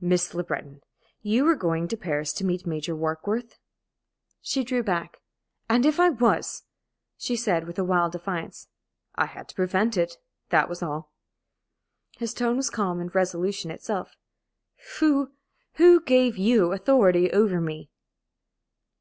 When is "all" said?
10.80-11.10